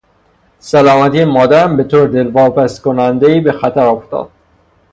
سلامتی 0.59 1.23
مادرم 1.25 1.77
به 1.77 1.83
طور 1.83 2.07
دلواپسکنندهای 2.07 3.39
به 3.41 3.51
خطر 3.51 3.85
افتاد. 3.85 4.29